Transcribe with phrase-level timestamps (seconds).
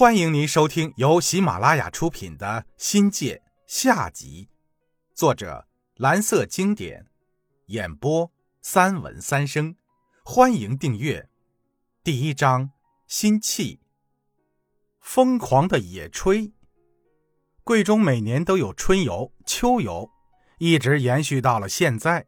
[0.00, 2.46] 欢迎您收听由喜马拉雅出品的
[2.78, 4.48] 《新界》下集，
[5.14, 7.04] 作者蓝色经典，
[7.66, 8.32] 演播
[8.62, 9.76] 三文三生。
[10.24, 11.28] 欢迎订阅。
[12.02, 12.70] 第一章：
[13.06, 13.78] 心气。
[15.00, 16.52] 疯狂的野炊。
[17.62, 20.08] 贵中每年都有春游、秋游，
[20.56, 22.26] 一直延续到了现在。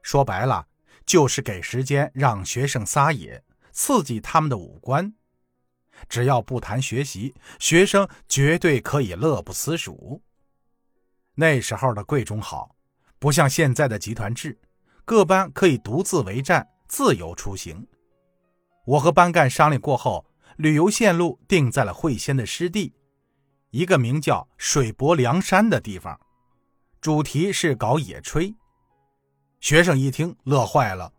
[0.00, 0.66] 说白了，
[1.04, 5.12] 就是给时间让学生撒野，刺激他们的五官。
[6.08, 10.22] 只要不谈学习，学生绝对可以乐不思蜀。
[11.34, 12.74] 那时候的贵中好，
[13.18, 14.58] 不像现在的集团制，
[15.04, 17.86] 各班可以独自为战，自由出行。
[18.84, 22.92] 我和班干商量过后，旅游线路定在了会仙的湿地，
[23.70, 26.20] 一个名叫水泊梁山的地方，
[27.00, 28.54] 主题是搞野炊。
[29.60, 31.12] 学生一听乐坏了，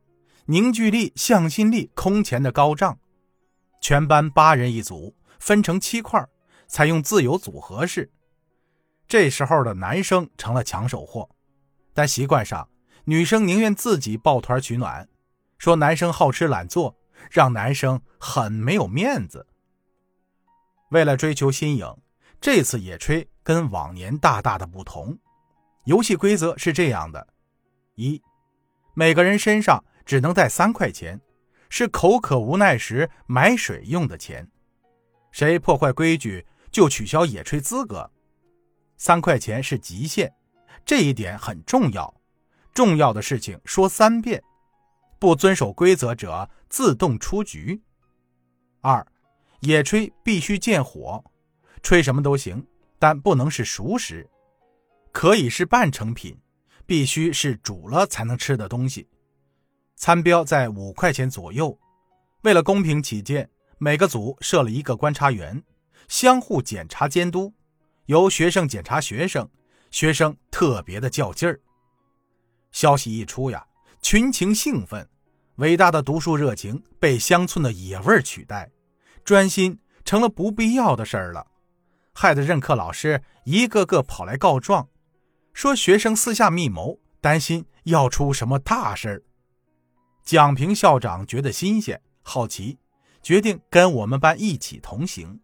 [0.46, 3.00] 凝聚力、向心力空前的高涨。
[3.84, 6.26] 全班八人一组，分成七块，
[6.68, 8.10] 采用自由组合式。
[9.10, 11.30] 这时候的男生成了抢手货，
[11.94, 12.70] 但习惯上，
[13.04, 15.06] 女生宁愿自己抱团取暖，
[15.58, 16.98] 说男生好吃懒做，
[17.30, 19.46] 让男生很没有面子。
[20.92, 21.86] 为了追求新颖，
[22.40, 25.20] 这次野炊跟往年大大的不同。
[25.84, 27.28] 游戏规则是这样的：
[27.96, 28.22] 一，
[28.94, 31.20] 每个人身上只能带三块钱。
[31.76, 34.48] 是口渴无奈时买水用的钱，
[35.32, 38.12] 谁破坏规矩就取消野炊资格。
[38.96, 40.32] 三块钱是极限，
[40.86, 42.14] 这一点很重要。
[42.76, 44.44] 重要的事情说三遍，
[45.18, 47.82] 不遵守规则者自动出局。
[48.82, 49.04] 二，
[49.62, 51.24] 野炊必须见火，
[51.82, 52.64] 吹什么都行，
[53.00, 54.30] 但不能是熟食，
[55.12, 56.38] 可以是半成品，
[56.86, 59.08] 必须是煮了才能吃的东西。
[60.04, 61.80] 餐标在五块钱左右。
[62.42, 65.64] 为了公平起见，每个组设了一个观察员，
[66.10, 67.54] 相互检查监督。
[68.08, 69.50] 由学生检查学生，
[69.92, 71.58] 学生特别的较劲儿。
[72.74, 73.66] 消息一出呀，
[74.02, 75.08] 群情兴奋，
[75.56, 78.70] 伟大的读书热情被乡村的野味取代，
[79.24, 81.48] 专心成了不必要的事儿了，
[82.14, 84.90] 害得任课老师一个个跑来告状，
[85.54, 89.24] 说学生私下密谋，担心要出什么大事儿。
[90.24, 92.78] 蒋平校长觉得新鲜、好奇，
[93.22, 95.42] 决定跟我们班一起同行。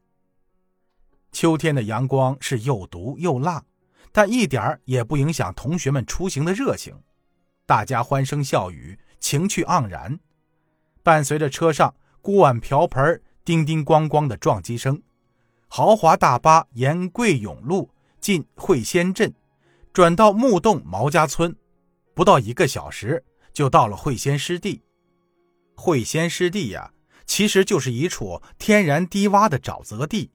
[1.34, 3.66] 秋天的阳光是又毒又辣，
[4.14, 6.96] 但一点也不影响同学们出行的热情。
[7.66, 10.18] 大家欢声笑语，情趣盎然。
[11.04, 15.04] 伴随着车上锅碗瓢盆叮叮咣咣的撞击声，
[15.68, 17.92] 豪华大巴沿桂永路
[18.22, 19.34] 进会仙镇，
[19.92, 21.54] 转到木洞毛家村，
[22.14, 23.26] 不到一个小时。
[23.54, 24.82] 就到了会仙湿地。
[25.76, 26.92] 会仙湿地呀，
[27.26, 30.32] 其实就是一处天然低洼的沼泽地，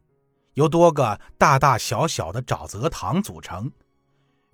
[0.54, 3.70] 由多个大大小小的沼泽塘组成。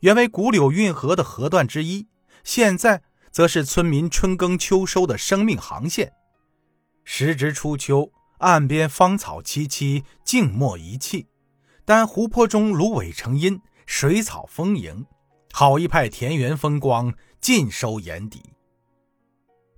[0.01, 2.09] 原为古柳运河的河段之一，
[2.43, 6.13] 现在则是村民春耕秋收的生命航线。
[7.05, 11.27] 时值初秋，岸边芳草萋萋，静默一气，
[11.85, 15.05] 但湖泊中芦苇成荫，水草丰盈，
[15.61, 17.13] 好一派田园风光。
[17.39, 18.55] 尽收眼底。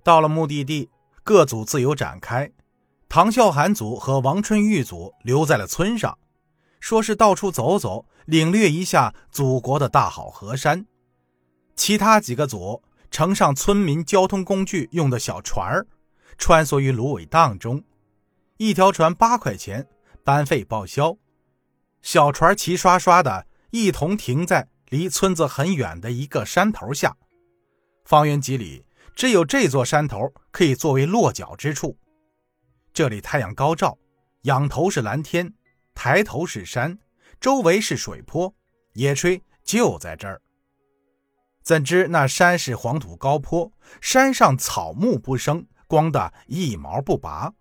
[0.01, 0.89] 到了目的地，
[1.25, 2.49] 各组自由展开。
[3.09, 6.17] 唐孝涵组和王春玉组留在了村上，
[6.79, 10.85] 说是到处走走，领略一下祖国的大好河山。
[11.75, 15.85] 其他几个组乘上村民交通工具用的小船儿，
[16.37, 17.83] 穿梭于芦苇荡中。
[18.55, 19.85] 一条船八块钱，
[20.23, 21.17] 班费报销。
[22.01, 27.17] 小船齐刷刷的一同停在离村子很远的一个山头下。
[28.05, 31.97] 方圆几里，只有这座山头可以作为落脚之处。
[32.93, 33.97] 这里太阳高照，
[34.43, 35.51] 仰头是蓝天，
[35.95, 36.99] 抬头是山，
[37.41, 38.53] 周围是水坡，
[38.93, 40.39] 野炊就在这儿。
[41.63, 47.51] 怎知那山是黄土高坡，山上草木不生，光的一毛不拔。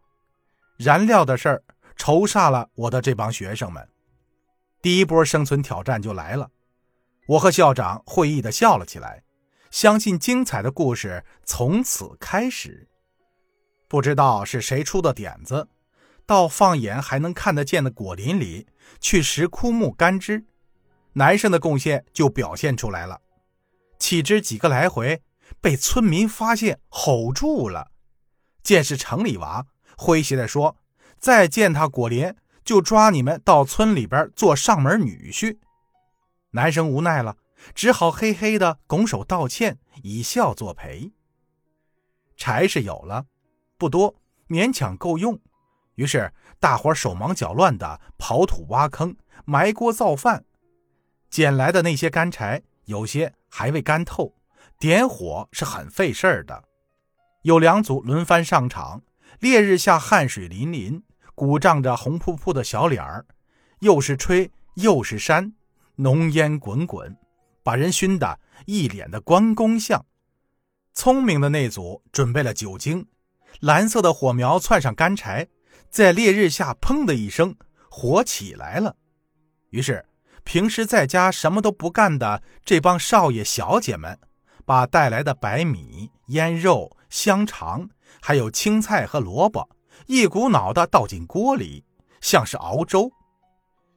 [0.76, 1.64] 燃料的事儿
[1.96, 3.88] 愁煞了我的这帮学生们。
[4.82, 6.50] 第一波生存挑战就来了，
[7.26, 9.22] 我和校长会意的笑了起来。
[9.70, 12.88] 相信精彩的故事从此开始。
[13.88, 15.66] 不知道是谁出的点子，
[16.26, 18.66] 到放眼还能看得见的果林里
[19.00, 20.44] 去拾枯木干枝，
[21.14, 23.20] 男生的贡献就表现出来了。
[23.98, 25.22] 岂知几个来回，
[25.60, 27.92] 被村民发现，吼住了。
[28.62, 29.64] 见是城里娃，
[29.96, 30.76] 诙谐地说
[31.18, 35.56] ：“再见他果林，就抓你们到村里边做上门女婿。”
[36.52, 37.36] 男生无奈了。
[37.74, 41.12] 只好嘿嘿的拱手道歉，以笑作陪。
[42.36, 43.26] 柴是有了，
[43.78, 44.16] 不多，
[44.48, 45.38] 勉强够用。
[45.94, 49.14] 于是大伙手忙脚乱的刨土挖坑、
[49.44, 50.44] 埋锅造饭。
[51.30, 54.34] 捡来的那些干柴，有些还未干透，
[54.76, 56.64] 点火是很费事儿的。
[57.42, 59.02] 有两组轮番上场，
[59.38, 61.04] 烈日下汗水淋淋，
[61.36, 63.24] 鼓胀着红扑扑的小脸儿，
[63.78, 65.54] 又是吹又是扇，
[66.02, 67.16] 浓烟滚滚，
[67.62, 70.04] 把人熏得一脸的关公相。
[70.92, 73.06] 聪明的那组准备了酒精，
[73.60, 75.46] 蓝色的火苗窜上干柴，
[75.88, 77.54] 在烈日下砰的一声，
[77.88, 78.96] 火起来了。
[79.70, 80.04] 于是，
[80.42, 84.18] 平时在家什么都不干的这帮少爷小姐们，
[84.66, 87.88] 把带来的白米、腌肉、香肠，
[88.20, 89.70] 还有青菜和萝卜，
[90.06, 91.84] 一股脑的倒进锅里，
[92.20, 93.12] 像是熬粥。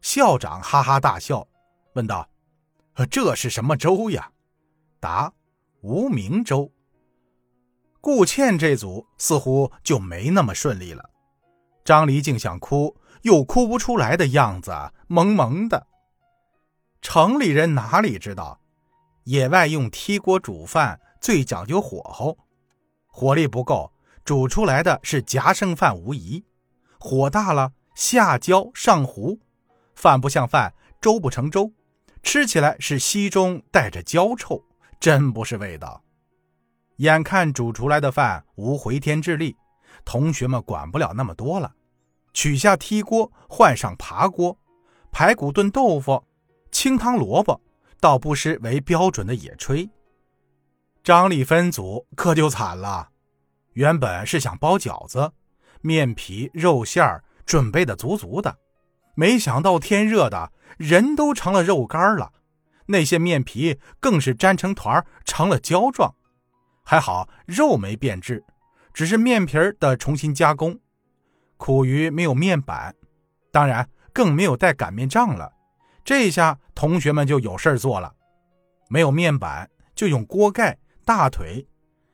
[0.01, 1.47] 校长哈哈大笑，
[1.95, 2.29] 问道
[3.09, 4.31] ：“这是什么粥呀？”
[5.01, 5.33] 答
[5.81, 6.71] ：“无名粥。”
[7.99, 11.09] 顾倩这组似乎就没那么顺利了，
[11.83, 14.71] 张离竟想哭，又哭不出来的样子，
[15.07, 15.87] 萌萌的。
[17.01, 18.59] 城里人哪里知道，
[19.23, 22.37] 野外用踢锅煮饭最讲究火候，
[23.07, 23.91] 火力不够，
[24.23, 26.43] 煮出来的是夹生饭无疑。
[26.99, 29.39] 火大了，下焦上糊，
[29.95, 31.71] 饭不像饭，粥不成粥，
[32.25, 34.61] 吃起来是稀中带着焦臭，
[34.99, 36.03] 真不是味道。
[36.97, 39.55] 眼看煮出来的饭无回天之力，
[40.03, 41.71] 同学们管不了那么多了，
[42.33, 44.57] 取下踢锅，换上爬锅，
[45.11, 46.21] 排骨炖豆腐，
[46.71, 47.61] 清汤萝卜，
[48.01, 49.87] 倒不失为标准的野炊。
[51.03, 53.09] 张丽分组可就惨了，
[53.73, 55.31] 原本是想包饺子，
[55.81, 58.57] 面皮、肉馅儿准备的足足的，
[59.13, 62.33] 没想到天热的，人都成了肉干了，
[62.87, 66.13] 那些面皮更是粘成团，成了胶状。
[66.83, 68.43] 还好肉没变质，
[68.93, 70.79] 只是面皮的重新加工。
[71.57, 72.93] 苦于没有面板，
[73.51, 75.51] 当然更没有带擀面杖了。
[76.03, 78.13] 这下同学们就有事做了，
[78.89, 81.65] 没有面板就用锅盖、大腿，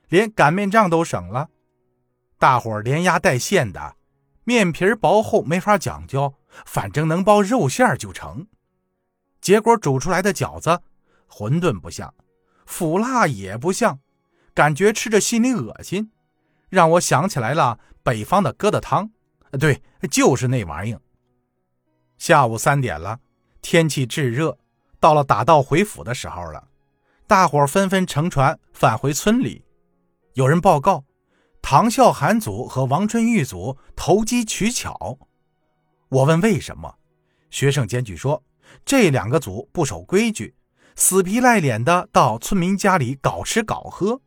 [0.07, 1.49] 连擀面杖都省了。
[2.37, 3.95] 大伙连压带线的，
[4.43, 6.33] 面皮薄厚没法讲究，
[6.65, 8.47] 反正能包肉馅就成。
[9.39, 10.81] 结果煮出来的饺子，
[11.29, 12.13] 馄饨不像，
[12.65, 13.99] 腐辣也不像。
[14.53, 16.11] 感觉吃着心里恶心，
[16.69, 19.09] 让我想起来了北方的疙瘩汤，
[19.59, 21.01] 对，就是那玩意儿。
[22.17, 23.19] 下午三点了，
[23.61, 24.57] 天气炙热，
[24.99, 26.67] 到了打道回府的时候了。
[27.27, 29.63] 大伙纷纷乘船返回村里。
[30.33, 31.05] 有人报告，
[31.71, 35.17] 唐孝涵组和王春玉组投机取巧。
[36.09, 36.95] 我问为什么，
[37.49, 38.43] 学生检举说
[38.83, 40.53] 这两个组不守规矩，
[40.97, 44.19] 死皮赖脸的到村民家里搞吃搞喝。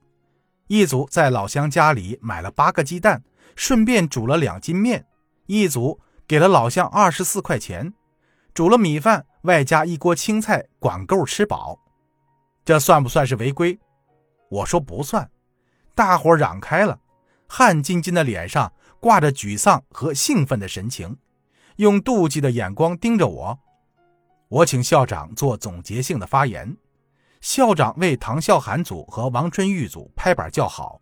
[0.68, 3.22] 一组在老乡家里买了八个鸡蛋，
[3.54, 5.04] 顺便煮了两斤面。
[5.44, 7.92] 一组给了老乡二十四块钱，
[8.54, 11.78] 煮了米饭，外加一锅青菜，管够吃饱。
[12.64, 13.78] 这算不算是违规？
[14.48, 15.30] 我说不算。
[15.94, 16.98] 大伙嚷开了，
[17.56, 21.16] 汗津津的脸上挂着沮丧和兴奋的神情，
[21.76, 23.56] 用妒忌的眼光盯着我。
[24.48, 26.76] 我请校长做总结性的发言。
[27.40, 31.00] 校长为唐孝涵组和王春玉组拍板叫好，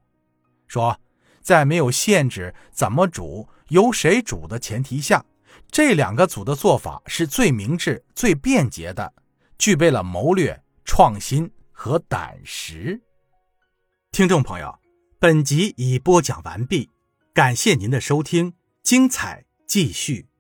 [0.66, 0.94] 说
[1.40, 5.24] ：“在没有限制怎么煮、由谁煮的前提下，
[5.70, 9.10] 这两个组的做法是最明智、最便捷的，
[9.56, 13.00] 具备了谋略、创新和胆识。”
[14.12, 14.78] 听众朋友，
[15.22, 16.90] 本集已播讲完毕，
[17.32, 20.31] 感谢您的收听，精彩继续。